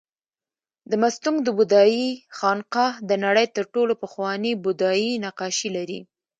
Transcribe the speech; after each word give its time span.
د 0.89 0.91
مستونګ 1.01 1.37
د 1.43 1.49
بودایي 1.57 2.07
خانقاه 2.37 2.93
د 3.09 3.11
نړۍ 3.25 3.47
تر 3.55 3.63
ټولو 3.73 3.93
پخواني 4.03 4.51
بودایي 4.63 5.11
نقاشي 5.25 5.69
لري 5.77 5.99